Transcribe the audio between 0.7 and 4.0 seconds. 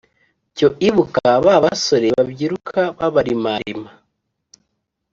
ibuka ba basore babyiruka babarimarima